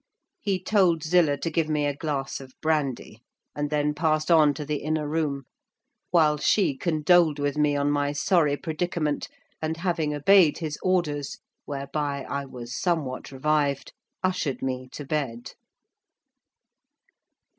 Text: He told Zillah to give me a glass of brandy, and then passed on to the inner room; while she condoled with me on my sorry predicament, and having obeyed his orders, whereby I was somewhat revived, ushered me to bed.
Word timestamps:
He 0.39 0.59
told 0.59 1.03
Zillah 1.03 1.37
to 1.37 1.51
give 1.51 1.69
me 1.69 1.85
a 1.85 1.95
glass 1.95 2.39
of 2.39 2.55
brandy, 2.59 3.21
and 3.55 3.69
then 3.69 3.93
passed 3.93 4.31
on 4.31 4.51
to 4.55 4.65
the 4.65 4.77
inner 4.77 5.07
room; 5.07 5.43
while 6.09 6.37
she 6.37 6.75
condoled 6.75 7.37
with 7.37 7.55
me 7.55 7.75
on 7.75 7.91
my 7.91 8.11
sorry 8.11 8.57
predicament, 8.57 9.27
and 9.61 9.77
having 9.77 10.11
obeyed 10.15 10.57
his 10.57 10.75
orders, 10.81 11.37
whereby 11.65 12.23
I 12.27 12.45
was 12.45 12.75
somewhat 12.75 13.31
revived, 13.31 13.93
ushered 14.23 14.63
me 14.63 14.89
to 14.93 15.05
bed. 15.05 15.53